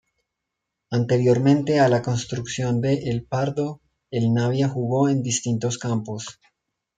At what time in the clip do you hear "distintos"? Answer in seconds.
5.21-5.77